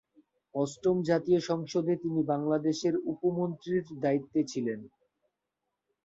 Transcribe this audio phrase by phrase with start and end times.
[0.55, 4.79] অষ্টম জাতীয় সংসদে তিনি বাংলাদেশের উপ মন্ত্রীর দায়িত্বে ছিলেন।